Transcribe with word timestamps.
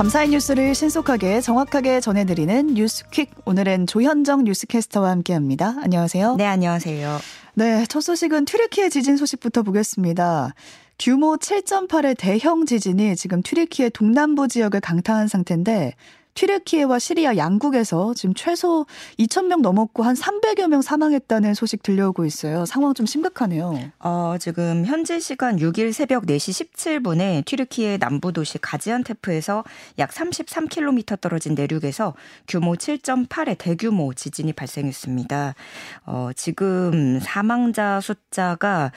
밤사이 0.00 0.30
뉴스를 0.30 0.74
신속하게 0.74 1.42
정확하게 1.42 2.00
전해드리는 2.00 2.68
뉴스퀵. 2.72 3.34
오늘은 3.44 3.86
조현정 3.86 4.44
뉴스캐스터와 4.44 5.10
함께합니다. 5.10 5.74
안녕하세요. 5.82 6.36
네, 6.36 6.46
안녕하세요. 6.46 7.18
네, 7.52 7.84
첫 7.84 8.00
소식은 8.00 8.46
튀르키예 8.46 8.88
지진 8.88 9.18
소식부터 9.18 9.62
보겠습니다. 9.62 10.54
규모 10.98 11.36
7.8의 11.36 12.16
대형 12.18 12.64
지진이 12.64 13.14
지금 13.14 13.42
튀르키예 13.42 13.90
동남부 13.90 14.48
지역을 14.48 14.80
강타한 14.80 15.28
상태인데 15.28 15.92
튀르키예와 16.40 16.98
시리아 16.98 17.36
양국에서 17.36 18.14
지금 18.14 18.34
최소 18.34 18.86
2,000명 19.18 19.60
넘었고 19.60 20.02
한 20.02 20.14
300여 20.14 20.68
명 20.68 20.80
사망했다는 20.80 21.52
소식 21.52 21.82
들려오고 21.82 22.24
있어요. 22.24 22.64
상황 22.64 22.94
좀 22.94 23.04
심각하네요. 23.04 23.78
어, 23.98 24.36
지금 24.40 24.86
현재 24.86 25.20
시간 25.20 25.56
6일 25.56 25.92
새벽 25.92 26.24
4시 26.24 26.72
17분에 26.74 27.44
튀르키예 27.44 27.98
남부 27.98 28.32
도시 28.32 28.56
가지안테프에서 28.58 29.64
약 29.98 30.10
33km 30.10 31.20
떨어진 31.20 31.54
내륙에서 31.54 32.14
규모 32.48 32.72
7.8의 32.74 33.58
대규모 33.58 34.14
지진이 34.14 34.54
발생했습니다. 34.54 35.54
어, 36.06 36.30
지금 36.34 37.20
사망자 37.20 38.00
숫자가 38.00 38.92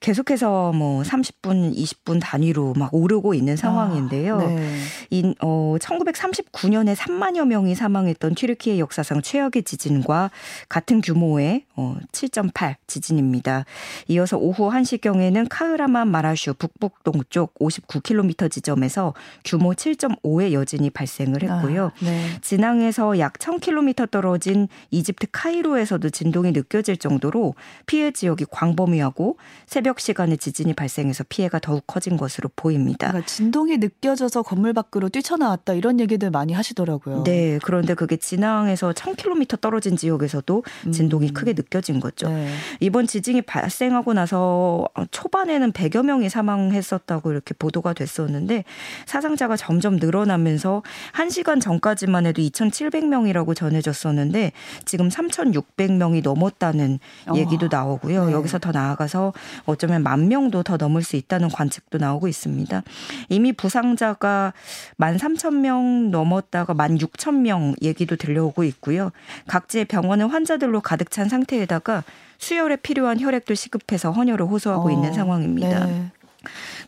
계속해서 0.00 0.72
뭐 0.72 1.02
30분, 1.02 1.76
20분 1.76 2.18
단위로 2.22 2.72
막 2.76 2.94
오르고 2.94 3.34
있는 3.34 3.56
상황인데요. 3.56 4.38
아, 4.38 4.46
네. 4.46 4.78
인, 5.10 5.34
어, 5.42 5.76
1939년 5.78 6.77
2009년에 6.78 6.94
3만여 6.94 7.46
명이 7.46 7.74
사망했던 7.74 8.34
튀르키예 8.34 8.78
역사상 8.78 9.22
최악의 9.22 9.62
지진과 9.64 10.30
같은 10.68 11.00
규모의 11.00 11.64
7.8 11.76 12.72
어, 12.72 12.74
지진입니다. 12.86 13.64
이어서 14.08 14.36
오후 14.36 14.70
1시경에는 14.70 15.46
카흐라만 15.48 16.08
마라슈 16.08 16.54
북북 16.54 17.02
동쪽 17.04 17.54
59km 17.54 18.50
지점에서 18.50 19.14
규모 19.44 19.72
7.5의 19.72 20.52
여진이 20.52 20.90
발생을 20.90 21.42
했고요. 21.42 21.86
아, 21.86 22.04
네. 22.04 22.40
진앙에서 22.40 23.18
약 23.18 23.34
1000km 23.34 24.10
떨어진 24.10 24.68
이집트 24.90 25.28
카이로에서도 25.32 26.10
진동이 26.10 26.52
느껴질 26.52 26.96
정도로 26.96 27.54
피해 27.86 28.10
지역이 28.10 28.46
광범위하고 28.50 29.36
새벽 29.66 30.00
시간에 30.00 30.36
지진이 30.36 30.74
발생해서 30.74 31.24
피해가 31.28 31.58
더욱 31.58 31.84
커진 31.86 32.16
것으로 32.16 32.50
보입니다. 32.56 33.08
그러니까 33.08 33.26
진동이 33.26 33.78
느껴져서 33.78 34.42
건물 34.42 34.72
밖으로 34.72 35.08
뛰쳐나왔다 35.08 35.74
이런 35.74 36.00
얘기들 36.00 36.30
많이 36.30 36.52
하시더라고요. 36.58 37.22
네, 37.24 37.58
그런데 37.62 37.94
그게 37.94 38.16
진앙에서 38.16 38.92
1000km 38.92 39.60
떨어진 39.60 39.96
지역에서도 39.96 40.64
진동이 40.92 41.28
음. 41.28 41.32
크게 41.34 41.54
느껴진 41.54 42.00
거죠. 42.00 42.28
네. 42.28 42.52
이번 42.80 43.06
지진이 43.06 43.42
발생하고 43.42 44.12
나서 44.12 44.88
초반에는 45.10 45.72
100여 45.72 46.04
명이 46.04 46.28
사망했었다고 46.28 47.30
이렇게 47.30 47.54
보도가 47.54 47.92
됐었는데 47.92 48.64
사상자가 49.06 49.56
점점 49.56 49.96
늘어나면서 49.96 50.82
1시간 51.14 51.60
전까지만 51.60 52.26
해도 52.26 52.42
2,700명이라고 52.42 53.54
전해졌었는데 53.54 54.52
지금 54.84 55.08
3,600명이 55.08 56.22
넘었다는 56.22 56.98
어. 57.28 57.34
얘기도 57.36 57.68
나오고요. 57.70 58.26
네. 58.26 58.32
여기서 58.32 58.58
더 58.58 58.72
나아가서 58.72 59.32
어쩌면 59.66 60.02
만 60.02 60.28
명도 60.28 60.62
더 60.62 60.76
넘을 60.76 61.02
수 61.02 61.16
있다는 61.16 61.48
관측도 61.48 61.98
나오고 61.98 62.28
있습니다. 62.28 62.82
이미 63.28 63.52
부상자가 63.52 64.52
13,000명 64.98 66.10
넘었 66.10 66.47
넘었다가 66.48 66.74
16,000명 66.74 67.82
얘기도 67.82 68.16
들려오고 68.16 68.64
있고요. 68.64 69.10
각지의 69.46 69.86
병원은 69.86 70.28
환자들로 70.28 70.80
가득 70.80 71.10
찬 71.10 71.28
상태에다가 71.28 72.04
수혈에 72.38 72.76
필요한 72.76 73.20
혈액도 73.20 73.54
시급해서 73.54 74.12
헌혈을 74.12 74.46
호소하고 74.46 74.88
어, 74.88 74.90
있는 74.90 75.12
상황입니다. 75.12 75.86
네. 75.86 76.10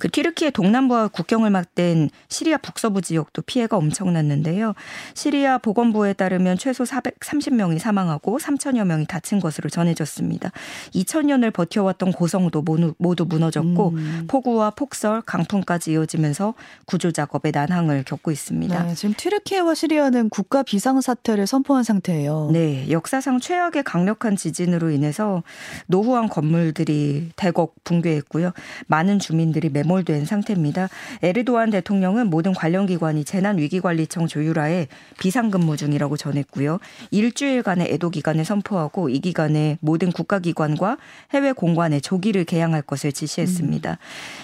그 0.00 0.08
튀르키예 0.08 0.50
동남부와 0.50 1.08
국경을 1.08 1.50
맞댄 1.50 2.08
시리아 2.28 2.56
북서부 2.56 3.02
지역도 3.02 3.42
피해가 3.42 3.76
엄청났는데요. 3.76 4.74
시리아 5.14 5.58
보건부에 5.58 6.14
따르면 6.14 6.56
최소 6.58 6.84
430명이 6.84 7.78
사망하고 7.78 8.38
3천여 8.38 8.84
명이 8.86 9.06
다친 9.06 9.40
것으로 9.40 9.68
전해졌습니다. 9.68 10.50
2000년을 10.94 11.52
버텨왔던 11.52 12.12
고성도 12.12 12.64
모두 12.98 13.26
무너졌고 13.26 13.88
음. 13.90 14.24
폭우와 14.26 14.70
폭설, 14.70 15.20
강풍까지 15.20 15.92
이어지면서 15.92 16.54
구조 16.86 17.12
작업에 17.12 17.50
난항을 17.50 18.04
겪고 18.04 18.30
있습니다. 18.30 18.82
네, 18.82 18.94
지금 18.94 19.14
튀르키예와 19.14 19.74
시리아는 19.74 20.30
국가 20.30 20.62
비상 20.62 21.02
사태를 21.02 21.46
선포한 21.46 21.84
상태예요. 21.84 22.48
네, 22.52 22.90
역사상 22.90 23.38
최악의 23.40 23.84
강력한 23.84 24.36
지진으로 24.36 24.90
인해서 24.90 25.42
노후한 25.88 26.30
건물들이 26.30 27.32
대곡 27.36 27.84
붕괴했고요. 27.84 28.52
많은 28.86 29.18
주민들이 29.18 29.68
매몰 29.68 29.89
된 30.04 30.24
상태입니다. 30.24 30.88
에르도안 31.22 31.70
대통령은 31.70 32.28
모든 32.28 32.54
관련 32.54 32.86
기관이 32.86 33.24
재난위기관리청 33.24 34.28
조율하에 34.28 34.86
비상근무 35.18 35.76
중이라고 35.76 36.16
전했고요. 36.16 36.78
일주일간의 37.10 37.92
애도 37.92 38.10
기간을 38.10 38.44
선포하고 38.44 39.08
이 39.08 39.18
기간에 39.20 39.76
모든 39.80 40.12
국가기관과 40.12 40.96
해외 41.32 41.52
공관에 41.52 42.00
조기를 42.00 42.44
개양할 42.44 42.82
것을 42.82 43.12
지시했습니다. 43.12 43.90
음. 43.90 43.96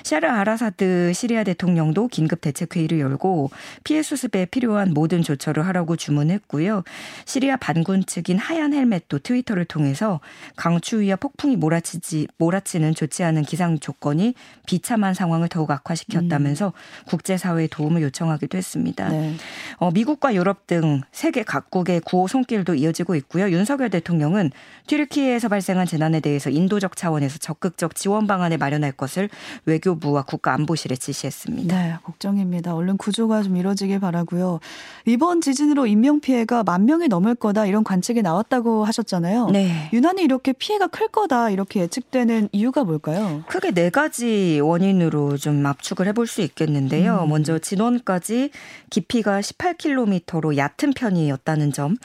샤르 0.02 0.26
아라사드 0.26 1.12
시리아 1.14 1.44
대통령도 1.44 2.08
긴급 2.08 2.40
대책 2.40 2.76
회의를 2.76 3.00
열고 3.00 3.50
피해 3.84 4.02
수습에 4.02 4.46
필요한 4.46 4.92
모든 4.92 5.22
조처를 5.22 5.66
하라고 5.68 5.96
주문했고요. 5.96 6.82
시리아 7.24 7.56
반군 7.56 8.04
측인 8.04 8.38
하얀 8.38 8.74
헬멧도 8.74 9.20
트위터를 9.20 9.64
통해서 9.64 10.20
강추위와 10.56 11.16
폭풍이 11.16 11.56
몰아치지 11.56 12.28
몰아치는 12.38 12.94
좋지 12.94 13.22
않은 13.24 13.42
기상 13.42 13.78
조건이 13.78 14.34
비참한 14.66 15.14
상황 15.14 15.35
을 15.42 15.48
더욱 15.48 15.70
악화시켰다면서 15.70 16.68
음. 16.68 17.08
국제사회의 17.08 17.68
도움을 17.68 18.02
요청하기도 18.02 18.56
했습니다. 18.56 19.08
네. 19.08 19.34
어, 19.76 19.90
미국과 19.90 20.34
유럽 20.34 20.66
등 20.66 21.02
세계 21.12 21.42
각국의 21.42 22.00
구호 22.00 22.26
손길도 22.28 22.74
이어지고 22.74 23.14
있고요. 23.16 23.50
윤석열 23.50 23.90
대통령은 23.90 24.50
튀르키예에서 24.86 25.48
발생한 25.48 25.86
재난에 25.86 26.20
대해서 26.20 26.50
인도적 26.50 26.96
차원에서 26.96 27.38
적극적 27.38 27.94
지원 27.94 28.26
방안을 28.26 28.58
마련할 28.58 28.92
것을 28.92 29.28
외교부와 29.66 30.22
국가안보실에 30.22 30.96
지시했습니다. 30.96 31.76
네, 31.76 31.96
걱정입니다. 32.04 32.74
얼른 32.74 32.96
구조가 32.96 33.42
좀 33.42 33.56
이루어지길 33.56 34.00
바라고요. 34.00 34.60
이번 35.04 35.40
지진으로 35.40 35.86
인명 35.86 36.20
피해가 36.20 36.62
만 36.62 36.84
명이 36.86 37.08
넘을 37.08 37.34
거다 37.34 37.66
이런 37.66 37.84
관측이 37.84 38.22
나왔다고 38.22 38.84
하셨잖아요. 38.84 39.50
네. 39.50 39.90
유난히 39.92 40.22
이렇게 40.22 40.52
피해가 40.52 40.88
클 40.88 41.08
거다 41.08 41.50
이렇게 41.50 41.80
예측되는 41.80 42.48
이유가 42.52 42.84
뭘까요? 42.84 43.42
크게 43.48 43.72
네 43.72 43.90
가지 43.90 44.60
원인으로 44.62 45.25
좀 45.36 45.64
압축을 45.64 46.06
해볼 46.08 46.26
수 46.26 46.40
있겠는데요. 46.42 47.22
음. 47.24 47.28
먼저 47.28 47.58
진원까지 47.58 48.50
깊이가 48.90 49.40
18km로 49.40 50.56
얕은 50.56 50.92
편이었다는 50.94 51.72
점, 51.72 51.96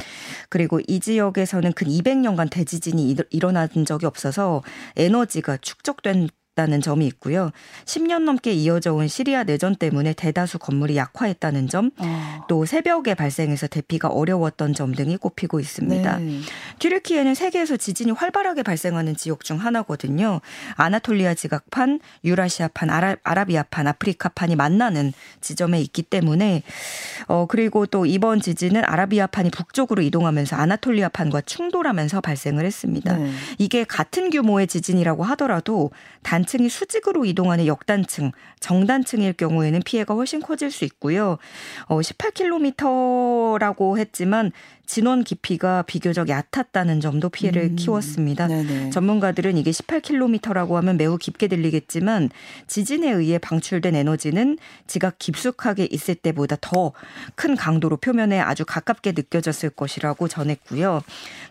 그리고 0.50 0.80
이 0.88 1.00
지역에서는 1.00 1.74
근 1.74 1.88
200년간 1.88 2.50
대지진이 2.50 3.16
일어난 3.30 3.70
적이 3.86 4.06
없어서 4.06 4.64
에너지가 4.98 5.58
축적된 5.58 6.30
있다는 6.52 6.82
점이 6.82 7.08
있고요. 7.08 7.52
10년 7.86 8.24
넘게 8.24 8.52
이어져 8.52 8.94
온 8.94 9.08
시리아 9.08 9.44
내전 9.44 9.76
때문에 9.76 10.14
대다수 10.14 10.60
건물이 10.60 10.98
약화했다는 10.98 11.68
점, 11.68 11.92
어. 11.98 12.42
또 12.48 12.66
새벽에 12.66 13.14
발생해서 13.14 13.68
대피가 13.68 14.10
어려웠던 14.10 14.74
점 14.74 14.94
등이 14.94 15.18
꼽히고 15.18 15.60
있습니다. 15.60 16.18
네. 16.18 16.40
튀르키예는 16.82 17.36
세계에서 17.36 17.78
지진이 17.78 18.12
활발하게 18.12 18.64
발생하는 18.64 19.16
지역 19.16 19.46
중 19.46 19.58
하나거든요. 19.58 20.42
아나톨리아 20.76 21.34
지각판, 21.34 22.02
유라시아판, 22.26 22.90
아라, 22.90 23.16
아라 23.24 23.46
비아판, 23.46 23.88
아프리카판이 23.88 24.58
만나는 24.58 25.14
지점에 25.40 25.80
있기 25.80 26.04
때문에 26.04 26.64
어 27.28 27.46
그리고 27.48 27.86
또 27.86 28.06
이번 28.06 28.42
지진은 28.42 28.84
아라비아판이 28.84 29.52
북쪽으로 29.52 30.02
이동하면서 30.02 30.58
아나톨리아판과 30.58 31.42
충돌하면서 31.42 32.20
발생을 32.20 32.66
했습니다. 32.66 33.16
네. 33.16 33.32
이게 33.58 33.86
같은 33.86 34.30
규모의 34.30 34.68
지진이라고 34.68 35.24
하더라도 35.24 35.92
단 36.22 36.42
단층이 36.42 36.70
수직으로 36.70 37.26
이동하는 37.26 37.68
역단층, 37.68 38.32
정단층일 38.60 39.34
경우에는 39.34 39.82
피해가 39.86 40.16
훨씬 40.16 40.42
커질 40.42 40.72
수 40.72 40.86
있고요. 40.86 41.38
어, 41.86 42.00
18km라고 42.00 44.00
했지만 44.00 44.52
진원 44.92 45.24
깊이가 45.24 45.84
비교적 45.84 46.28
얕았다는 46.28 47.00
점도 47.00 47.30
피해를 47.30 47.62
음. 47.62 47.76
키웠습니다. 47.78 48.48
네네. 48.48 48.90
전문가들은 48.90 49.58
이게 49.58 49.72
18km라고 49.72 50.74
하면 50.74 50.98
매우 50.98 51.18
깊게 51.18 51.48
들리겠지만 51.48 52.30
지진에 52.68 53.10
의해 53.10 53.38
방출된 53.38 53.96
에너지는 53.96 54.58
지각 54.88 55.16
깊숙하게 55.18 55.88
있을 55.90 56.16
때보다 56.16 56.58
더 56.60 56.92
큰 57.36 57.56
강도로 57.56 57.98
표면에 57.98 58.40
아주 58.40 58.66
가깝게 58.66 59.14
느껴졌을 59.14 59.70
것이라고 59.70 60.28
전했고요. 60.28 61.02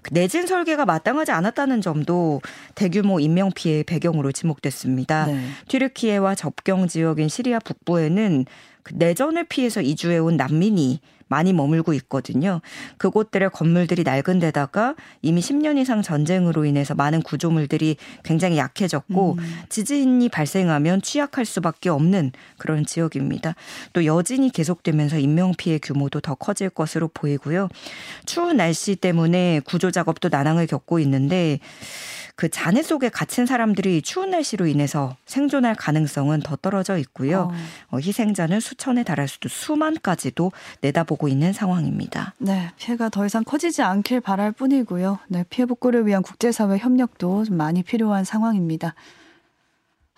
그 0.02 0.12
내진 0.12 0.46
설계가 0.46 0.84
마땅하지 0.84 1.32
않았다는 1.32 1.80
점도 1.80 2.40
대규모 2.74 3.20
인명 3.20 3.50
피해의 3.54 3.84
배경으로 3.84 4.32
지목됐습니다. 4.32 5.26
네. 5.26 5.40
튀르키예와 5.68 6.34
접경 6.34 6.88
지역인 6.88 7.28
시리아 7.28 7.58
북부에는 7.58 8.44
그 8.82 8.94
내전을 8.96 9.44
피해서 9.44 9.80
이주해온 9.80 10.36
난민이 10.36 11.00
많이 11.30 11.52
머물고 11.52 11.94
있거든요. 11.94 12.60
그곳들의 12.98 13.50
건물들이 13.50 14.02
낡은 14.02 14.40
데다가 14.40 14.96
이미 15.22 15.40
10년 15.40 15.78
이상 15.78 16.02
전쟁으로 16.02 16.64
인해서 16.64 16.94
많은 16.94 17.22
구조물들이 17.22 17.96
굉장히 18.24 18.58
약해졌고 18.58 19.36
음. 19.38 19.58
지진이 19.68 20.28
발생하면 20.28 21.02
취약할 21.02 21.46
수밖에 21.46 21.88
없는 21.88 22.32
그런 22.58 22.84
지역입니다. 22.84 23.54
또 23.92 24.04
여진이 24.04 24.50
계속되면서 24.50 25.18
인명 25.18 25.54
피해 25.56 25.78
규모도 25.78 26.20
더 26.20 26.34
커질 26.34 26.68
것으로 26.68 27.08
보이고요. 27.14 27.68
추운 28.26 28.56
날씨 28.56 28.96
때문에 28.96 29.60
구조 29.64 29.92
작업도 29.92 30.28
난항을 30.30 30.66
겪고 30.66 30.98
있는데 30.98 31.60
그 32.40 32.48
잔해 32.48 32.82
속에 32.82 33.10
갇힌 33.10 33.44
사람들이 33.44 34.00
추운 34.00 34.30
날씨로 34.30 34.66
인해서 34.66 35.14
생존할 35.26 35.74
가능성은 35.74 36.40
더 36.40 36.56
떨어져 36.56 36.96
있고요. 36.96 37.52
어. 37.52 37.96
어, 37.96 37.98
희생자는 37.98 38.60
수천에 38.60 39.02
달할 39.02 39.28
수도 39.28 39.50
수만까지도 39.50 40.50
내다보고 40.80 41.19
있는 41.28 41.52
상황입니다. 41.52 42.34
네, 42.38 42.70
피해가 42.78 43.08
더 43.08 43.26
이상 43.26 43.44
커지지 43.44 43.82
않길 43.82 44.20
바랄 44.20 44.52
뿐이고요. 44.52 45.18
네, 45.28 45.44
피해 45.50 45.66
복구를 45.66 46.06
위한 46.06 46.22
국제사회 46.22 46.78
협력도 46.78 47.44
좀 47.44 47.56
많이 47.56 47.82
필요한 47.82 48.24
상황입니다. 48.24 48.94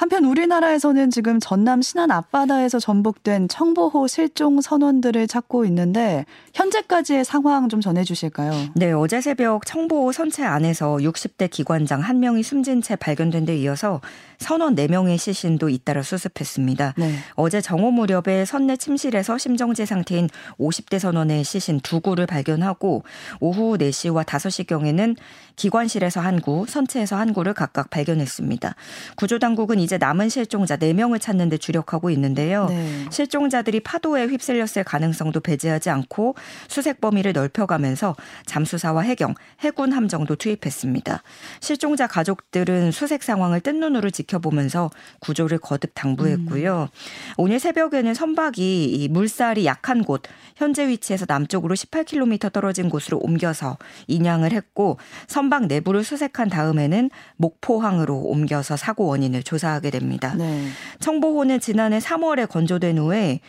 한편 0.02 0.24
우리나라에서는 0.24 1.10
지금 1.10 1.38
전남 1.38 1.80
신안 1.80 2.10
앞바다에서 2.10 2.80
전복된 2.80 3.46
청보호 3.46 4.08
실종 4.08 4.60
선원들을 4.60 5.28
찾고 5.28 5.64
있는데 5.66 6.26
현재까지의 6.54 7.24
상황 7.24 7.68
좀 7.68 7.80
전해 7.80 8.02
주실까요? 8.02 8.50
네, 8.74 8.90
어제 8.90 9.20
새벽 9.20 9.64
청보호 9.64 10.10
선체 10.10 10.42
안에서 10.42 10.96
60대 10.96 11.48
기관장 11.48 12.00
한 12.00 12.18
명이 12.18 12.42
숨진 12.42 12.82
채 12.82 12.96
발견된 12.96 13.44
데 13.44 13.56
이어서 13.58 14.00
선원 14.38 14.74
4명의 14.74 15.18
시신도 15.18 15.68
잇따라 15.68 16.02
수습했습니다. 16.02 16.94
네. 16.98 17.14
어제 17.34 17.60
정오 17.60 17.92
무렵에 17.92 18.44
선내 18.44 18.76
침실에서 18.78 19.38
심정지 19.38 19.86
상태인 19.86 20.28
50대 20.58 20.98
선원의 20.98 21.44
시신 21.44 21.78
두 21.78 22.00
구를 22.00 22.26
발견하고 22.26 23.04
오후 23.38 23.78
4시와 23.78 24.24
5시경에는 24.24 25.16
기관실에서 25.54 26.20
한 26.20 26.40
구, 26.40 26.66
선체에서 26.68 27.16
한 27.16 27.32
구를 27.32 27.54
각각 27.54 27.88
발견했습니다. 27.90 28.74
구조당국은 29.16 29.78
이제 29.78 29.91
남은 29.98 30.28
실종자 30.28 30.76
4명을 30.76 31.20
찾는 31.20 31.48
데 31.48 31.56
주력하고 31.56 32.10
있는데요. 32.10 32.66
네. 32.66 33.06
실종자들이 33.10 33.80
파도에 33.80 34.26
휩쓸렸을 34.26 34.84
가능성도 34.84 35.40
배제하지 35.40 35.90
않고 35.90 36.34
수색 36.68 37.00
범위를 37.00 37.32
넓혀가면서 37.32 38.16
잠수사와 38.46 39.02
해경, 39.02 39.34
해군 39.60 39.92
함정도 39.92 40.36
투입했습니다. 40.36 41.22
실종자 41.60 42.06
가족들은 42.06 42.90
수색 42.92 43.22
상황을 43.22 43.60
뜬 43.60 43.80
눈으로 43.80 44.10
지켜보면서 44.10 44.90
구조를 45.20 45.58
거듭 45.58 45.92
당부했고요. 45.94 46.88
음. 46.92 47.34
오늘 47.36 47.58
새벽에는 47.58 48.14
선박이 48.14 48.84
이 48.84 49.08
물살이 49.08 49.64
약한 49.66 50.04
곳, 50.04 50.22
현재 50.56 50.86
위치에서 50.88 51.26
남쪽으로 51.28 51.74
18km 51.74 52.52
떨어진 52.52 52.88
곳으로 52.88 53.18
옮겨서 53.18 53.78
인양을 54.06 54.52
했고 54.52 54.98
선박 55.26 55.66
내부를 55.66 56.04
수색한 56.04 56.48
다음에는 56.48 57.10
목포항으로 57.36 58.16
옮겨서 58.16 58.76
사고 58.76 59.06
원인을 59.06 59.42
조사 59.42 59.71
하게 59.72 59.90
됩니다. 59.90 60.34
네. 60.36 60.68
청보호는 61.00 61.60
지난해 61.60 61.98
3월에 61.98 62.48
건조된 62.48 62.98
후에 62.98 63.40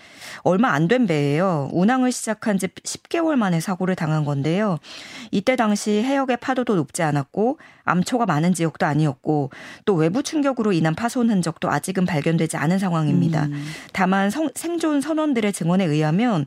얼마 0.44 0.70
안 0.72 0.88
된 0.88 1.08
배예요. 1.08 1.70
운항을 1.72 2.12
시작한 2.12 2.58
지 2.58 2.68
10개월 2.68 3.36
만에 3.36 3.60
사고를 3.62 3.96
당한 3.96 4.26
건데요. 4.26 4.80
이때 5.32 5.56
당시 5.56 5.92
해역의 5.92 6.38
파도도 6.38 6.76
높지 6.76 7.04
않았고 7.04 7.58
암초가 7.86 8.26
많은 8.26 8.54
지역도 8.54 8.86
아니었고 8.86 9.52
또 9.86 9.94
외부 9.96 10.24
충격으로 10.24 10.74
인한 10.74 10.94
파손 10.96 11.30
흔적도 11.30 11.70
아직은 11.72 12.06
발견되지 12.06 12.58
않은 12.58 12.80
상황입니다. 12.80 13.46
음. 13.46 13.66
다만 13.94 14.30
성, 14.30 14.50
생존 14.56 15.00
선원들의 15.02 15.54
증언에 15.54 15.86
의하면 15.86 16.46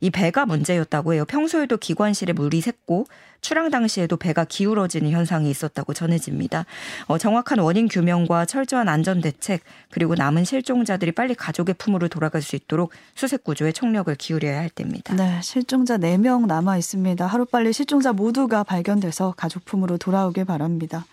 이 0.00 0.10
배가 0.10 0.46
문제였다고 0.46 1.14
해요. 1.14 1.24
평소에도 1.24 1.76
기관실에 1.76 2.32
물이 2.32 2.60
샜고 2.60 3.06
출항 3.40 3.70
당시에도 3.70 4.16
배가 4.16 4.44
기울어지는 4.44 5.10
현상이 5.10 5.50
있었다고 5.50 5.94
전해집니다. 5.94 6.66
어, 7.06 7.18
정확한 7.18 7.58
원인 7.58 7.88
규명과 7.88 8.46
철저한 8.46 8.88
안전 8.88 9.20
대책 9.20 9.62
그리고 9.90 10.14
남은 10.14 10.44
실종자들이 10.44 11.12
빨리 11.12 11.34
가족의 11.34 11.74
품으로 11.78 12.08
돌아갈 12.08 12.42
수 12.42 12.56
있도록 12.56 12.92
수색 13.14 13.44
구조에 13.44 13.72
총력을 13.72 14.14
기울여야 14.14 14.58
할 14.58 14.70
때입니다. 14.70 15.14
네, 15.14 15.40
실종자 15.42 15.98
4명 15.98 16.46
남아 16.46 16.76
있습니다. 16.76 17.26
하루빨리 17.26 17.72
실종자 17.72 18.12
모두가 18.12 18.64
발견돼서 18.64 19.34
가족 19.36 19.64
품으로 19.64 19.98
돌아오길 19.98 20.44
바랍니다. 20.44 21.04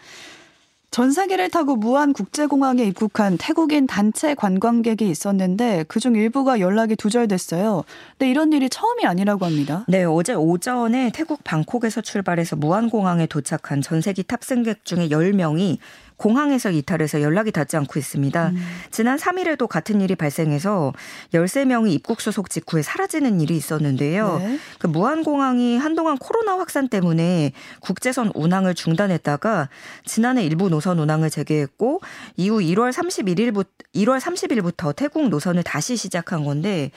전세기를 0.91 1.49
타고 1.49 1.75
무안 1.75 2.13
국제공항에 2.13 2.83
입국한 2.83 3.37
태국인 3.37 3.87
단체 3.87 4.33
관광객이 4.33 5.07
있었는데 5.09 5.83
그중 5.87 6.15
일부가 6.15 6.59
연락이 6.59 6.95
두절됐어요. 6.95 7.83
근데 8.17 8.31
이런 8.31 8.53
일이 8.53 8.69
처음이 8.69 9.05
아니라고 9.05 9.45
합니다. 9.45 9.85
네, 9.87 10.05
어제 10.05 10.33
오전에 10.33 11.11
태국 11.13 11.43
방콕에서 11.43 12.01
출발해서 12.01 12.55
무안 12.55 12.89
공항에 12.89 13.27
도착한 13.27 13.81
전세기 13.81 14.23
탑승객 14.23 14.85
중에 14.85 15.09
10명이 15.09 15.77
공항에서 16.17 16.71
이탈해서 16.71 17.21
연락이 17.21 17.51
닿지 17.51 17.77
않고 17.77 17.99
있습니다. 17.99 18.49
음. 18.49 18.57
지난 18.91 19.17
3일에도 19.17 19.67
같은 19.67 20.01
일이 20.01 20.15
발생해서 20.15 20.93
13명이 21.33 21.91
입국 21.91 22.21
소속 22.21 22.49
직후에 22.49 22.81
사라지는 22.81 23.39
일이 23.39 23.55
있었는데요. 23.55 24.39
네. 24.39 24.59
그 24.79 24.87
무안공항이 24.87 25.77
한동안 25.77 26.17
코로나 26.17 26.57
확산 26.57 26.89
때문에 26.89 27.53
국제선 27.81 28.31
운항을 28.33 28.73
중단했다가 28.73 29.69
지난해 30.05 30.43
일부 30.43 30.69
노선 30.69 30.99
운항을 30.99 31.29
재개했고 31.29 32.01
이후 32.35 32.59
1월 32.59 32.91
31일부터 32.91 33.67
1월 33.95 34.19
30일부터 34.19 34.95
태국 34.95 35.29
노선을 35.29 35.63
다시 35.63 35.97
시작한 35.97 36.43
건데 36.43 36.91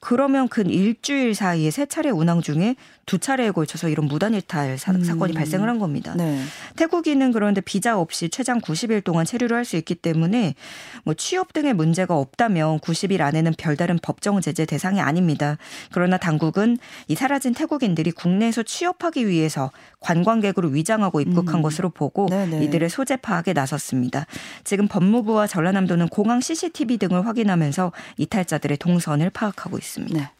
그러면 0.00 0.48
근 0.48 0.68
일주일 0.68 1.34
사이에 1.34 1.70
세 1.70 1.86
차례 1.86 2.10
운항 2.10 2.42
중에 2.42 2.76
두 3.06 3.18
차례에 3.18 3.50
걸쳐서 3.50 3.88
이런 3.88 4.06
무단 4.06 4.34
일탈 4.34 4.78
사, 4.78 4.92
음. 4.92 5.18
건이 5.18 5.32
발생을 5.32 5.68
한 5.68 5.78
겁니다. 5.78 6.14
네. 6.16 6.40
태국인은 6.76 7.32
그런데 7.32 7.60
비자 7.60 7.98
없이 7.98 8.28
최장 8.28 8.60
90일 8.60 9.02
동안 9.02 9.24
체류를 9.24 9.56
할 9.56 9.64
수 9.70 9.76
있기 9.76 9.94
때문에 9.94 10.54
뭐 11.04 11.14
취업 11.14 11.52
등의 11.52 11.74
문제가 11.74 12.16
없다면 12.16 12.80
90일 12.80 13.20
안에는 13.20 13.54
별다른 13.56 13.98
법정 14.02 14.40
제재 14.40 14.66
대상이 14.66 15.00
아닙니다. 15.00 15.58
그러나 15.92 16.16
당국은 16.16 16.78
이 17.08 17.14
사라진 17.14 17.54
태국인들이 17.54 18.10
국내에서 18.10 18.62
취업하기 18.62 19.28
위해서 19.28 19.70
관광객으로 20.00 20.68
위장하고 20.70 21.20
입국한 21.20 21.56
음. 21.56 21.62
것으로 21.62 21.90
보고 21.90 22.26
네네. 22.26 22.64
이들의 22.64 22.88
소재 22.90 23.16
파악에 23.16 23.52
나섰습니다. 23.52 24.26
지금 24.64 24.88
법무부와 24.88 25.46
전라남도는 25.46 26.08
공항 26.08 26.40
CCTV 26.40 26.98
등을 26.98 27.26
확인하면서 27.26 27.92
이탈자들의 28.16 28.78
동선을 28.78 29.30
파악하고 29.30 29.78
있습니다. 29.78 29.89
네. 30.10 30.30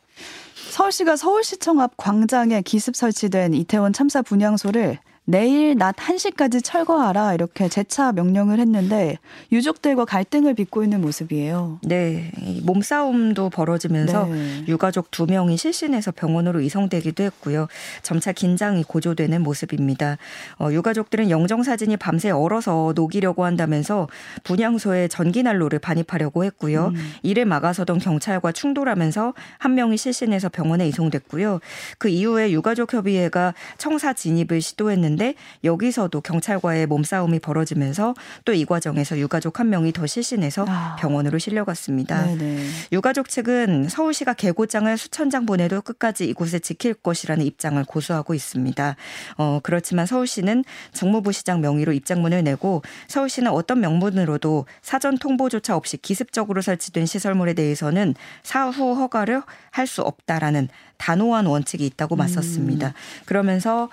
서울시가 0.70 1.16
서울시청 1.16 1.80
앞 1.80 1.96
광장에 1.96 2.62
기습 2.62 2.94
설치된 2.94 3.54
이태원 3.54 3.92
참사 3.92 4.22
분향소를 4.22 4.98
내일 5.30 5.78
낮 5.78 5.94
1시까지 5.94 6.60
철거하라 6.62 7.34
이렇게 7.34 7.68
재차 7.68 8.10
명령을 8.10 8.58
했는데 8.58 9.16
유족들과 9.52 10.04
갈등을 10.04 10.54
빚고 10.54 10.82
있는 10.82 11.00
모습이에요. 11.00 11.78
네. 11.84 12.32
몸싸움도 12.64 13.50
벌어지면서 13.50 14.26
네. 14.26 14.64
유가족 14.66 15.12
두 15.12 15.26
명이 15.26 15.56
실신해서 15.56 16.10
병원으로 16.10 16.60
이송되기도 16.60 17.22
했고요. 17.22 17.68
점차 18.02 18.32
긴장이 18.32 18.82
고조되는 18.82 19.40
모습입니다. 19.42 20.18
어, 20.58 20.72
유가족들은 20.72 21.30
영정 21.30 21.62
사진이 21.62 21.96
밤새 21.98 22.30
얼어서 22.30 22.92
녹이려고 22.96 23.44
한다면서 23.44 24.08
분향소에 24.42 25.06
전기 25.06 25.44
난로를 25.44 25.78
반입하려고 25.78 26.44
했고요. 26.44 26.88
음. 26.88 27.12
이를 27.22 27.44
막아서던 27.44 28.00
경찰과 28.00 28.50
충돌하면서 28.50 29.34
한 29.58 29.74
명이 29.76 29.96
실신해서 29.96 30.48
병원에 30.48 30.88
이송됐고요. 30.88 31.60
그 31.98 32.08
이후에 32.08 32.50
유가족 32.50 32.94
협의회가 32.94 33.54
청사 33.78 34.12
진입을 34.12 34.60
시도했는데 34.60 35.19
있는데 35.20 35.34
여기서도 35.62 36.22
경찰과의 36.22 36.86
몸싸움이 36.86 37.38
벌어지면서 37.40 38.14
또 38.44 38.50
이 38.60 38.64
과정에서 38.64 39.16
유가족 39.18 39.60
한 39.60 39.70
명이 39.70 39.92
더 39.92 40.06
실신해서 40.06 40.64
아. 40.68 40.96
병원으로 40.98 41.38
실려갔습니다. 41.38 42.26
네네. 42.26 42.66
유가족 42.92 43.28
측은 43.28 43.88
서울시가 43.88 44.34
개고장을 44.34 44.96
수천 44.98 45.30
장 45.30 45.46
보내도 45.46 45.80
끝까지 45.82 46.26
이곳에 46.26 46.58
지킬 46.58 46.94
것이라는 46.94 47.44
입장을 47.46 47.82
고수하고 47.84 48.34
있습니다. 48.34 48.96
어, 49.38 49.60
그렇지만 49.62 50.06
서울시는 50.06 50.64
정무부 50.92 51.32
시장 51.32 51.60
명의로 51.60 51.92
입장문을 51.92 52.42
내고 52.42 52.82
서울시는 53.08 53.52
어떤 53.52 53.80
명분으로도 53.80 54.66
사전 54.82 55.16
통보조차 55.16 55.76
없이 55.76 55.96
기습적으로 55.96 56.60
설치된 56.60 57.06
시설물에 57.06 57.52
대해서는 57.54 58.14
사후 58.42 58.94
허가를 58.94 59.42
할 59.70 59.90
수 59.90 60.02
없다라는 60.02 60.68
단호한 60.98 61.46
원칙이 61.46 61.84
있다고 61.84 62.14
맞섰습니다. 62.14 62.88
음. 62.88 62.92
그러면서 63.24 63.88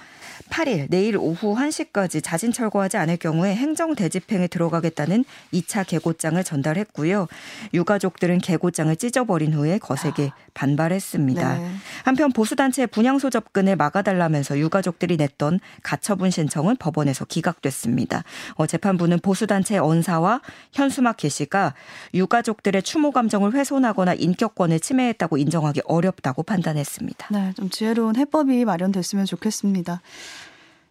8일 0.50 0.88
내일 0.89 1.08
5일 1.08 1.15
오후 1.20 1.56
1시까지 1.56 2.22
자진 2.24 2.51
철거하지 2.51 2.98
않을 2.98 3.17
경우에 3.17 3.56
행정 3.56 3.96
대집행에 3.96 4.48
들어가겠다는 4.48 5.24
2차 5.53 5.88
개고장을 5.88 6.41
전달했고요. 6.44 7.27
유가족들은 7.74 8.39
개고장을 8.39 8.94
찢어버린 8.96 9.53
후에 9.53 9.77
거세게 9.77 10.32
아. 10.34 10.48
반발했습니다. 10.53 11.58
네. 11.58 11.72
한편 12.03 12.32
보수단체의 12.32 12.88
분향소 12.88 13.29
접근을 13.29 13.75
막아달라면서 13.75 14.58
유가족들이 14.58 15.17
냈던 15.17 15.60
가처분 15.84 16.32
신청은 16.32 16.77
법원에서 16.77 17.25
기각됐습니다. 17.25 18.24
어, 18.56 18.65
재판부는 18.65 19.20
보수단체 19.20 19.77
언사와 19.77 20.41
현수막 20.74 21.17
게시가 21.17 21.74
유가족들의 22.13 22.82
추모 22.84 23.12
감정을 23.12 23.53
훼손하거나 23.53 24.15
인격권을 24.15 24.79
침해했다고 24.79 25.38
인정하기 25.38 25.82
어렵다고 25.86 26.44
판단했습니다. 26.44 27.27
네, 27.32 27.53
좀 27.56 27.70
지혜로운 27.70 28.15
해법이 28.15 28.65
마련됐으면 28.65 29.25
좋겠습니다. 29.25 30.01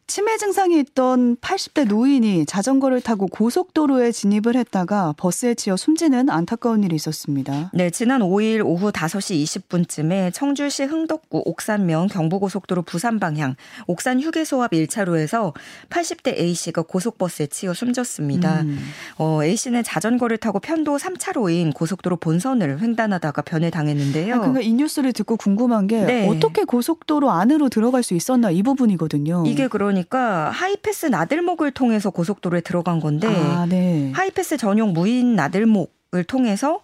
치매 0.08 0.36
증상이 0.36 0.78
있던 0.78 1.36
80대 1.38 1.88
노인이 1.88 2.46
자전거를 2.46 3.00
타고 3.00 3.26
고속도로에 3.26 4.12
진입을 4.12 4.54
했다가 4.54 5.14
버스에 5.16 5.54
치여 5.54 5.76
숨지는 5.76 6.30
안타까운 6.30 6.84
일이 6.84 6.94
있었습니다. 6.94 7.72
네, 7.75 7.90
지난 7.90 8.20
5일 8.20 8.64
오후 8.64 8.92
5시 8.92 9.42
20분쯤에 9.42 10.32
청주시 10.32 10.84
흥덕구 10.84 11.42
옥산면 11.44 12.06
경부고속도로 12.06 12.82
부산 12.82 13.18
방향 13.18 13.56
옥산 13.88 14.20
휴게소 14.20 14.62
앞 14.62 14.70
1차로에서 14.70 15.52
80대 15.90 16.38
A씨가 16.38 16.82
고속버스에 16.82 17.48
치여 17.48 17.75
숨졌습니다. 17.75 18.62
음. 18.62 18.78
어, 19.18 19.42
A씨는 19.42 19.82
자전거를 19.82 20.38
타고 20.38 20.60
편도 20.60 20.98
3차로인 20.98 21.75
고속도로 21.75 22.18
본선을 22.18 22.80
횡단하다가 22.80 23.42
변을 23.42 23.72
당했는데요. 23.72 24.36
아, 24.36 24.38
그러니까 24.38 24.60
이 24.60 24.72
뉴스를 24.72 25.12
듣고 25.12 25.36
궁금한 25.36 25.88
게 25.88 26.04
네. 26.04 26.28
어떻게 26.28 26.62
고속도로 26.62 27.32
안으로 27.32 27.68
들어갈 27.68 28.04
수 28.04 28.14
있었나 28.14 28.52
이 28.52 28.62
부분이거든요. 28.62 29.42
이게 29.48 29.66
그런 29.66 29.96
보니까 29.97 30.50
하이패스 30.50 31.07
나들목을 31.07 31.71
통해서 31.71 32.11
고속도로에 32.11 32.61
들어간 32.61 33.00
건데 33.00 33.29
아, 33.29 33.67
네. 33.67 34.12
하이패스 34.15 34.57
전용 34.57 34.93
무인 34.93 35.35
나들목을 35.35 36.25
통해서 36.26 36.81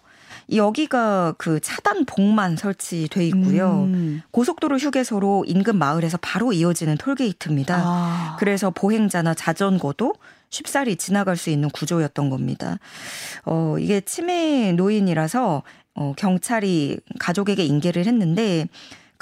여기가 0.51 1.35
그 1.37 1.59
차단 1.61 2.05
봉만 2.05 2.57
설치돼 2.57 3.25
있고요. 3.27 3.83
음. 3.87 4.21
고속도로 4.31 4.77
휴게소로 4.77 5.45
인근 5.47 5.77
마을에서 5.77 6.17
바로 6.21 6.51
이어지는 6.51 6.97
톨게이트입니다. 6.97 7.81
아. 7.81 8.35
그래서 8.39 8.69
보행자나 8.69 9.35
자전거도 9.35 10.15
쉽사리 10.49 10.97
지나갈 10.97 11.37
수 11.37 11.49
있는 11.49 11.69
구조였던 11.69 12.29
겁니다. 12.29 12.77
어, 13.45 13.77
이게 13.79 14.01
치매 14.01 14.73
노인이라서 14.73 15.63
어, 15.95 16.13
경찰이 16.17 16.99
가족에게 17.19 17.63
인계를 17.63 18.05
했는데 18.05 18.67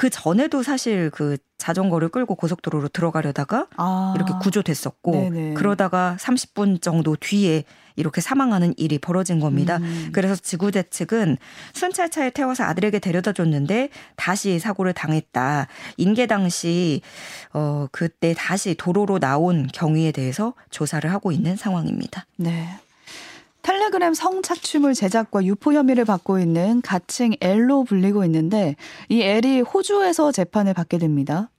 그 0.02 0.10
전에도 0.10 0.64
사실 0.64 1.12
그 1.12 1.38
자전거를 1.60 2.10
끌고 2.10 2.34
고속도로로 2.34 2.88
들어가려다가 2.88 3.68
아. 3.78 4.14
이렇게 4.16 4.34
구조됐었고 4.42 5.12
네네. 5.12 5.54
그러다가 5.54 6.18
30분 6.20 6.82
정도 6.82 7.16
뒤에 7.16 7.66
이렇게 7.96 8.20
사망하는 8.20 8.74
일이 8.78 8.98
벌어진 8.98 9.40
겁니다. 9.40 9.78
음. 9.78 10.10
그래서 10.12 10.36
지구대 10.36 10.90
측은 10.90 11.38
순찰차에 11.74 12.32
태워서 12.32 12.64
아들에게 12.64 12.98
데려다 12.98 13.32
줬는데 13.32 13.90
다시 14.16 14.58
사고를 14.58 14.94
당했다. 14.94 15.68
인계 15.98 16.26
당시 16.26 17.02
어 17.54 17.86
그때 17.92 18.34
다시 18.36 18.74
도로로 18.74 19.20
나온 19.20 19.68
경위에 19.72 20.14
대해서 20.14 20.56
조사를 20.72 21.14
하고 21.14 21.32
있는 21.32 21.56
상황입니다. 21.56 22.26
네. 22.38 22.80
텔레그램 23.62 24.14
성착취물 24.14 24.94
제작과 24.94 25.46
유포 25.46 25.74
혐의를 25.74 26.06
받고 26.06 26.40
있는 26.40 26.82
가칭 26.82 27.36
L로 27.42 27.84
불리고 27.84 28.26
있는데 28.26 28.76
이 29.10 29.22
L이 29.22 29.62
호주에서 29.62 30.32
재판을 30.32 30.74
받게 30.74 30.98
됩니다. 30.98 31.50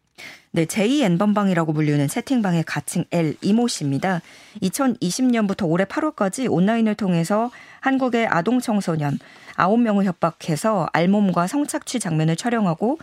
네, 0.50 0.66
제2N번방이라고 0.66 1.74
불리는 1.74 2.06
채팅방의 2.08 2.64
가칭 2.64 3.04
L 3.10 3.36
이모 3.40 3.68
씨입니다. 3.68 4.20
2020년부터 4.62 5.68
올해 5.68 5.84
8월까지 5.84 6.50
온라인을 6.50 6.94
통해서 6.94 7.50
한국의 7.80 8.26
아동 8.26 8.60
청소년 8.60 9.18
9명을 9.56 10.04
협박해서 10.04 10.88
알몸과 10.92 11.46
성착취 11.46 12.00
장면을 12.00 12.36
촬영하고 12.36 12.98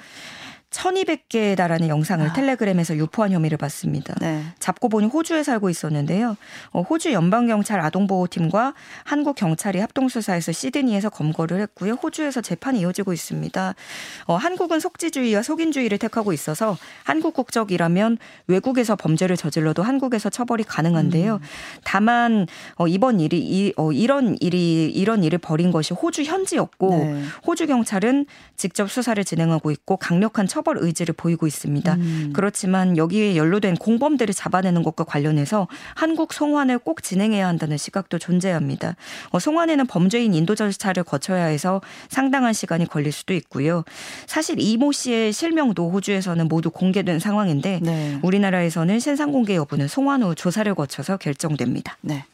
1200개에 0.72 1.58
달하는 1.58 1.88
영상을 1.88 2.28
아. 2.28 2.34
텔레그램에서 2.34 2.96
유포한 2.96 3.32
혐의를 3.32 3.58
받습니다. 3.58 4.14
네. 4.22 4.44
잡고 4.60 4.90
보니 4.90 5.08
호주에 5.08 5.42
살고 5.42 5.70
있었는데요. 5.70 6.38
어, 6.72 6.82
호주 6.82 7.12
연방경찰 7.12 7.80
아동보호팀과 7.82 8.76
한국 9.04 9.36
경찰이 9.36 9.80
합동수사에서 9.80 10.52
시드니에서 10.52 11.10
검거를 11.10 11.60
했고요. 11.62 11.94
호주에서 11.94 12.42
재판이 12.42 12.82
이어지고 12.82 13.14
있습니다. 13.14 13.76
어, 14.28 14.36
한국은 14.36 14.80
속지주의와 14.80 15.42
속인주의를 15.42 15.98
택하고 15.98 16.34
있어서 16.34 16.78
한국 17.04 17.34
국적이라면 17.34 18.20
외국에서 18.46 18.96
범죄를 18.96 19.38
저질러도 19.38 19.82
한국에서 19.82 20.30
처벌이 20.30 20.64
가능한데요. 20.64 21.36
음. 21.36 21.40
다만 21.84 22.46
어, 22.76 22.88
이번 22.88 23.20
일이 23.20 23.40
이, 23.40 23.74
어, 23.76 23.92
이런 23.92 24.38
일이 24.40 24.86
이런 24.86 25.24
일을 25.24 25.40
벌인 25.40 25.72
것이 25.72 25.96
호주 25.96 26.24
현지였고 26.24 26.90
네. 26.90 27.24
호주 27.48 27.66
경찰은 27.66 28.28
직접 28.56 28.92
수사를 28.92 29.24
진행하고 29.24 29.72
있고 29.72 29.98
강력한 29.98 30.46
처 30.46 30.59
처벌 30.60 30.78
의지를 30.80 31.14
보이고 31.14 31.48
있습니다. 31.48 31.94
음. 31.94 32.34
그렇지만 32.34 32.98
여기에 32.98 33.38
연루된 33.38 33.78
공범들을 33.78 34.34
잡아내는 34.34 34.84
것과 34.84 35.06
관련해서 35.06 35.70
한국 35.96 36.34
송환을 36.34 36.80
꼭 36.80 37.02
진행해야 37.02 37.48
한다는 37.48 37.78
시각도 37.78 38.20
존재합니다. 38.20 38.98
어, 39.30 39.40
송환에는 39.40 39.88
범죄인 39.88 40.34
인도 40.34 40.56
절차를 40.56 41.04
거쳐야 41.04 41.46
해서 41.46 41.80
상당한 42.10 42.52
시간이 42.52 42.88
걸릴 42.88 43.14
수도 43.14 43.34
있고요. 43.34 43.86
사실 44.26 44.60
이모 44.60 44.92
씨의 44.92 45.32
실명도 45.32 45.90
호주에서는 45.92 46.50
모두 46.50 46.72
공개된 46.72 47.20
상황인데 47.20 47.80
네. 47.82 48.20
우리나라에서는 48.22 49.00
신상 49.00 49.32
공개 49.32 49.56
여부는 49.56 49.88
송환 49.88 50.24
후 50.24 50.36
조사를 50.36 50.76
거쳐서 50.76 51.16
결정됩니다. 51.16 51.98
네. 52.02 52.26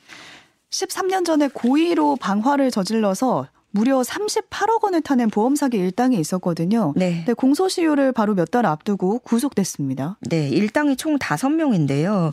13년 0.72 1.25
전에 1.25 1.48
고의로 1.53 2.15
방화를 2.15 2.72
저질러서 2.72 3.48
무려 3.75 4.00
38억 4.00 4.84
원을 4.84 5.01
타낸 5.01 5.29
보험 5.29 5.55
사기 5.55 5.77
일당이 5.77 6.17
있었거든요. 6.17 6.94
네. 6.96 7.25
네 7.27 7.34
공소시효를 7.34 8.13
바로 8.13 8.34
몇 8.34 8.46
달 8.55 8.65
앞두고 8.65 9.20
구속됐습니다. 9.20 10.17
네, 10.29 10.48
일당이 10.48 10.96
총 10.96 11.17
5명인데요. 11.17 12.32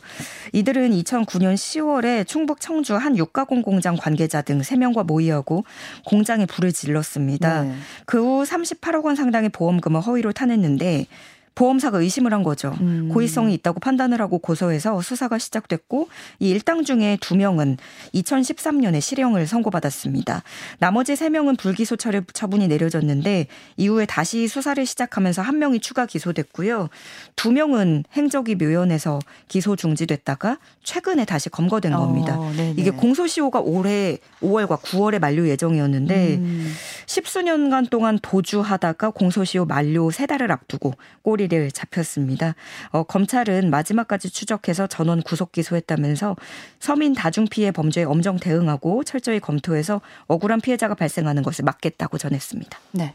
이들은 0.53 0.91
2009년 0.93 1.55
10월에 1.55 2.25
충북 2.29 2.61
청주 2.61 2.95
한 2.95 3.17
육가공 3.17 3.63
공장 3.63 3.97
관계자 3.97 4.41
등 4.43 4.61
3명과 4.61 5.05
모의하고 5.05 5.65
공장에 6.07 6.47
불을 6.47 6.73
질렀습니다. 6.73 7.63
네. 7.63 7.75
그후 8.07 8.45
38억 8.45 9.05
원 9.05 9.17
상당의 9.17 9.49
보험금을 9.49 10.01
허위로 10.01 10.33
타냈는데 10.33 11.07
보험사가 11.55 11.99
의심을 11.99 12.33
한 12.33 12.43
거죠. 12.43 12.75
음. 12.81 13.11
고의성이 13.13 13.55
있다고 13.55 13.81
판단을 13.81 14.21
하고 14.21 14.39
고소해서 14.39 15.01
수사가 15.03 15.39
시작됐고 15.39 16.09
이 16.39 16.51
일당 16.51 16.85
중에 16.85 17.19
두 17.21 17.37
명은 17.37 17.77
2013년에 18.15 19.01
실형을 19.01 19.47
선고받았습니다. 19.47 20.43
나머지 20.79 21.17
세 21.17 21.29
명은 21.29 21.57
불기소 21.57 21.97
처분이 21.97 22.69
내려졌는데 22.69 23.47
이후에 23.77 24.07
다시 24.07 24.49
수사를 24.49 24.85
시작하면서 24.85 25.43
한 25.43 25.59
명이 25.59 25.81
추가 25.81 26.07
기소됐고요. 26.07 26.89
두 27.37 27.53
명은 27.53 28.05
행적이 28.15 28.55
묘연해서 28.55 29.19
기소 29.49 29.77
중지됐다가 29.77 30.59
최근에 30.83 31.25
다시 31.25 31.49
검거된 31.51 31.95
어, 31.95 31.99
겁니다. 31.99 32.39
네네. 32.57 32.75
이게 32.77 32.91
공소시효가 32.91 33.61
올해 33.61 34.19
5월과 34.43 34.81
9월에 34.81 35.19
만료 35.19 35.47
예정이었는데 35.49 36.37
음. 36.37 36.75
십수년간 37.07 37.87
동안 37.87 38.19
도주하다가 38.23 39.11
공소시효 39.11 39.67
만료 39.67 40.11
세 40.11 40.27
달을 40.27 40.51
앞두고 40.51 40.95
꼬리 41.23 41.42
꼬리를 41.43 41.71
잡혔습니다. 41.73 42.55
어, 42.91 43.03
검찰은 43.03 43.71
마지막까지 43.71 44.31
추적해서 44.31 44.87
전원 44.87 45.23
구속 45.23 45.53
기소했다면서 45.53 46.37
서민 46.79 47.15
다중 47.15 47.47
피해 47.47 47.73
범죄에 47.73 48.05
엄정 48.05 48.39
대응하고 48.39 49.03
철저히 49.05 49.41
검토해서 49.41 50.01
억울한 50.27 50.61
피해자가 50.61 50.95
발생하는 50.95 51.43
것을 51.43 51.65
막겠다고 51.65 52.19
전했습니다. 52.19 52.79
네. 52.93 53.15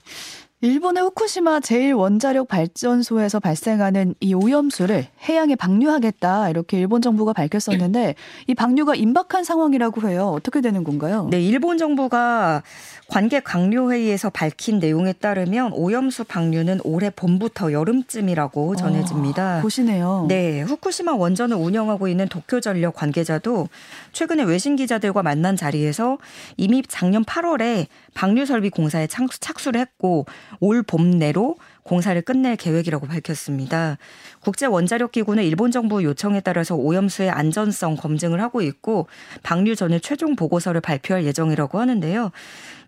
일본의 0.60 1.04
후쿠시마 1.04 1.60
제1원자력 1.60 2.48
발전소에서 2.48 3.40
발생하는 3.40 4.16
이 4.20 4.34
오염수를 4.34 5.06
해양에 5.30 5.56
방류하겠다 5.56 6.50
이렇게 6.50 6.80
일본 6.80 7.04
정부가 7.04 7.32
밝혔었는데 7.34 8.16
이 8.48 8.56
방류가 8.56 8.96
임박한 8.96 9.44
상황이라고 9.44 10.10
해요. 10.10 10.30
어떻게 10.36 10.62
되는 10.62 10.84
건가요? 10.84 11.28
네, 11.30 11.40
일본 11.44 11.78
정부가 11.78 12.64
관계 13.08 13.40
강요 13.40 13.92
회의에서 13.92 14.32
밝힌 14.32 14.80
내용에 14.80 15.14
따르면 15.14 15.74
오염수 15.74 16.24
방류는 16.24 16.80
올해 16.84 17.12
봄부터 17.12 17.72
여름쯤이라고 17.72 18.74
아, 18.74 18.76
전해집니다. 18.76 19.60
어, 19.60 19.62
보시네요. 19.62 20.26
네, 20.28 20.62
후쿠시마 20.62 21.14
원전을 21.14 21.56
운영하고 21.56 22.08
있는 22.08 22.28
도쿄전력 22.28 22.96
관계자도 22.96 23.70
최근에 24.12 24.42
외신 24.42 24.76
기자들과 24.76 25.22
만난 25.22 25.56
자리에서 25.56 26.18
이미 26.58 26.82
작년 26.88 27.24
8월에 27.24 27.86
방류 28.16 28.48
설비 28.48 28.72
공사에 28.72 29.06
착수를 29.06 29.80
했고 29.80 30.26
올 30.60 30.84
봄 30.84 31.12
내로 31.12 31.58
공사를 31.88 32.22
끝낼 32.22 32.58
계획이라고 32.58 33.08
밝혔습니다. 33.08 33.98
국제 34.42 34.66
원자력 34.66 35.12
기구는 35.14 35.44
일본 35.44 35.72
정부 35.72 36.04
요청에 36.04 36.42
따라서 36.42 36.76
오염수의 36.76 37.30
안전성 37.32 37.96
검증을 37.96 38.42
하고 38.42 38.62
있고 38.62 39.08
방류 39.44 39.76
전에 39.76 40.00
최종 40.00 40.36
보고서를 40.36 40.82
발표할 40.82 41.26
예정이라고 41.26 41.80
하는데요. 41.80 42.32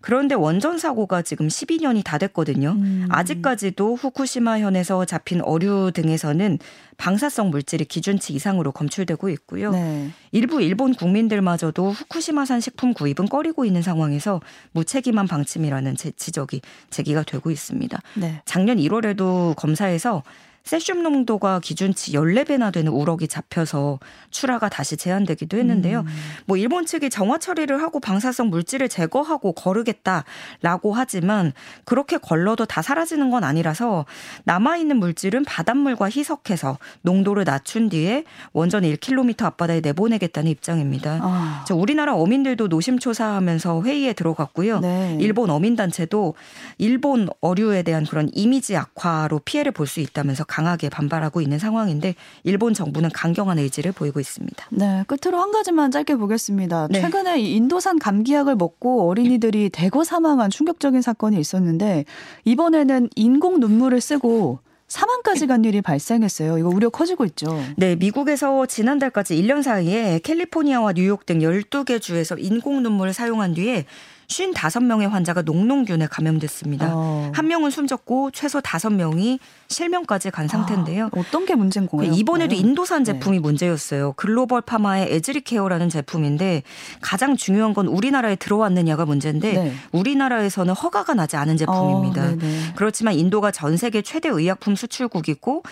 그런데 0.02 0.34
원전 0.34 0.78
사고가 0.78 1.22
지금 1.22 1.48
12년이 1.48 2.02
다 2.04 2.18
됐거든요. 2.18 2.70
음. 2.70 3.06
아직까지도 3.10 3.96
후쿠시마 3.96 4.60
현에서 4.60 5.04
잡힌 5.04 5.42
어류 5.42 5.92
등에서는 5.94 6.58
방사성 6.96 7.50
물질이 7.50 7.86
기준치 7.86 8.32
이상으로 8.34 8.72
검출되고 8.72 9.28
있고요. 9.30 9.72
네. 9.72 10.10
일부 10.32 10.62
일본 10.62 10.94
국민들마저도 10.94 11.90
후쿠시마산 11.90 12.60
식품 12.60 12.92
구입은 12.92 13.28
꺼리고 13.28 13.64
있는 13.64 13.82
상황에서 13.82 14.40
무책임한 14.72 15.26
방침이라는 15.26 15.96
지적이 15.96 16.60
제기가 16.90 17.22
되고 17.22 17.50
있습니다. 17.50 17.98
네. 18.16 18.42
작년 18.44 18.78
1 18.78 18.89
월에도 18.92 19.54
검사에서 19.56 20.22
세슘 20.64 21.02
농도가 21.02 21.60
기준치 21.60 22.12
14배나 22.12 22.72
되는 22.72 22.90
우럭이 22.90 23.28
잡혀서 23.28 23.98
출하가 24.30 24.68
다시 24.68 24.96
제한되기도 24.96 25.58
했는데요. 25.58 26.00
음. 26.00 26.06
뭐 26.46 26.56
일본 26.56 26.86
측이 26.86 27.10
정화 27.10 27.38
처리를 27.38 27.82
하고 27.82 28.00
방사성 28.00 28.48
물질을 28.48 28.88
제거하고 28.88 29.52
거르겠다라고 29.52 30.94
하지만 30.94 31.52
그렇게 31.84 32.16
걸러도 32.16 32.64
다 32.66 32.80
사라지는 32.80 33.30
건 33.30 33.44
아니라서 33.44 34.06
남아 34.44 34.78
있는 34.78 34.96
물질은 34.96 35.44
바닷물과 35.44 36.08
희석해서 36.10 36.78
농도를 37.02 37.44
낮춘 37.44 37.88
뒤에 37.88 38.24
원전 38.52 38.84
1km 38.84 39.42
앞바다에 39.42 39.80
내보내겠다는 39.80 40.50
입장입니다. 40.50 41.18
아. 41.22 41.64
우리나라 41.72 42.14
어민들도 42.14 42.68
노심초사하면서 42.68 43.82
회의에 43.82 44.12
들어갔고요. 44.12 44.80
네. 44.80 45.18
일본 45.20 45.50
어민 45.50 45.76
단체도 45.76 46.34
일본 46.78 47.28
어류에 47.40 47.82
대한 47.82 48.06
그런 48.06 48.30
이미지 48.32 48.76
악화로 48.76 49.40
피해를 49.40 49.72
볼 49.72 49.90
수 49.90 50.00
있다면서 50.00 50.44
강 50.44 50.59
하게 50.66 50.88
반발하고 50.88 51.40
있는 51.40 51.58
상황인데 51.58 52.14
일본 52.44 52.74
정부는 52.74 53.10
강경한 53.12 53.58
의지를 53.58 53.92
보이고 53.92 54.20
있습니다. 54.20 54.66
네, 54.70 55.04
끝으로 55.06 55.40
한 55.40 55.52
가지만 55.52 55.90
짧게 55.90 56.16
보겠습니다. 56.16 56.88
네. 56.90 57.00
최근에 57.00 57.40
인도산 57.40 57.98
감기약을 57.98 58.56
먹고 58.56 59.08
어린이들이 59.08 59.70
대거 59.70 60.04
사망한 60.04 60.50
충격적인 60.50 61.02
사건이 61.02 61.38
있었는데 61.38 62.04
이번에는 62.44 63.08
인공 63.16 63.60
눈물을 63.60 64.00
쓰고 64.00 64.60
사망까지 64.90 65.46
간 65.46 65.64
일이 65.64 65.80
발생했어요. 65.80 66.58
이거 66.58 66.68
우려 66.68 66.90
커지고 66.90 67.24
있죠. 67.26 67.56
네, 67.76 67.94
미국에서 67.94 68.66
지난달까지 68.66 69.40
1년 69.40 69.62
사이에 69.62 70.18
캘리포니아와 70.18 70.94
뉴욕 70.94 71.24
등 71.24 71.38
12개 71.38 72.00
주에서 72.00 72.36
인공 72.36 72.82
눈물을 72.82 73.12
사용한 73.12 73.54
뒤에 73.54 73.86
55명의 74.30 75.08
환자가 75.08 75.42
농농균에 75.42 76.06
감염됐습니다. 76.06 76.90
어. 76.92 77.32
한 77.34 77.48
명은 77.48 77.70
숨졌고 77.70 78.30
최소 78.30 78.60
5명이 78.60 79.38
실명까지 79.68 80.30
간 80.30 80.48
상태인데요. 80.48 81.06
아, 81.06 81.10
어떤 81.16 81.46
게 81.46 81.54
문제인 81.54 81.86
거예요? 81.86 82.12
이번에도 82.12 82.54
인도산 82.54 83.04
네. 83.04 83.12
제품이 83.12 83.38
네. 83.38 83.40
문제였어요. 83.40 84.12
글로벌 84.12 84.60
파마의 84.60 85.12
에즈리케어라는 85.14 85.88
제품인데 85.88 86.62
가장 87.00 87.36
중요한 87.36 87.74
건 87.74 87.86
우리나라에 87.86 88.36
들어왔느냐가 88.36 89.04
문제인데 89.04 89.52
네. 89.52 89.72
우리나라에서는 89.92 90.74
허가가 90.74 91.14
나지 91.14 91.36
않은 91.36 91.56
제품입니다. 91.56 92.22
어, 92.22 92.38
그렇지만 92.76 93.14
인도가 93.14 93.50
전 93.50 93.76
세계 93.76 94.02
최대 94.02 94.28
의약품 94.28 94.76
수출국이고 94.76 95.62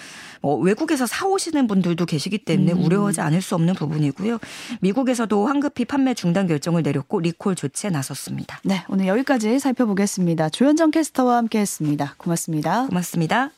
뭐 0.40 0.56
외국에서 0.56 1.06
사오시는 1.06 1.66
분들도 1.66 2.06
계시기 2.06 2.38
때문에 2.38 2.72
음. 2.72 2.84
우려하지 2.84 3.20
않을 3.20 3.42
수 3.42 3.54
없는 3.54 3.74
부분이고요. 3.74 4.38
미국에서도 4.80 5.46
황급히 5.46 5.84
판매 5.84 6.14
중단 6.14 6.46
결정을 6.46 6.82
내렸고 6.82 7.20
리콜 7.20 7.54
조치에 7.54 7.90
나섰 7.90 8.16
습니다. 8.48 8.60
네, 8.64 8.84
오늘 8.88 9.06
여기까지 9.06 9.58
살펴보겠습니다. 9.58 10.48
조현정 10.48 10.90
캐스터와 10.90 11.36
함께했습니다. 11.36 12.14
고맙습니다. 12.18 12.86
고맙습니다. 12.86 13.50